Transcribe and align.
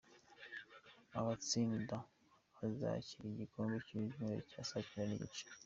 Azatsinda 1.17 1.97
azakinira 2.63 3.33
igikombe 3.35 3.75
ku 3.85 3.85
cyumweru 3.87 4.41
saa 4.69 4.85
cyenda 4.89 5.03
n’igice. 5.07 5.43